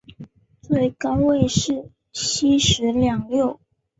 [0.63, 3.59] 最高位是西十两六。